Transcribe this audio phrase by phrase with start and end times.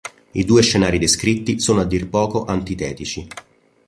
[0.31, 3.27] I due scenari descritti sono a dir poco antitetici.